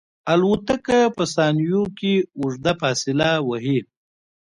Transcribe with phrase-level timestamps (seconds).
[0.31, 3.79] الوتکه په ثانیو کې اوږده فاصله وهي.